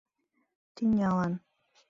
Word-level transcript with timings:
Тӱнялан 0.75 1.33